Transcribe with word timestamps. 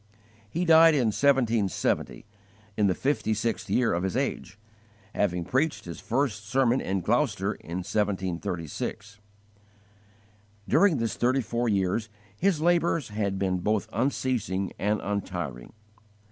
He 0.49 0.65
died 0.65 0.95
in 0.95 1.09
1770, 1.09 2.25
in 2.75 2.87
the 2.87 2.95
fifty 2.95 3.35
sixth 3.35 3.69
year 3.69 3.93
of 3.93 4.01
his 4.01 4.17
age, 4.17 4.57
having 5.13 5.45
preached 5.45 5.85
his 5.85 5.99
first 5.99 6.43
sermon 6.49 6.81
in 6.81 7.01
Gloucester 7.01 7.53
in 7.53 7.83
1736. 7.85 9.19
During 10.67 10.97
this 10.97 11.13
thirty 11.15 11.41
four 11.41 11.69
years 11.69 12.09
his 12.35 12.59
labours 12.59 13.09
had 13.09 13.37
been 13.37 13.59
both 13.59 13.87
unceasing 13.93 14.73
and 14.79 14.99
untiring. 15.01 15.71